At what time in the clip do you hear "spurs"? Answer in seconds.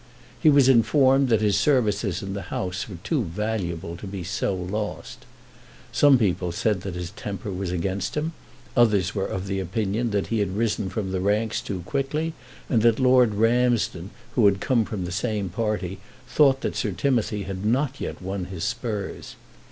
18.63-19.35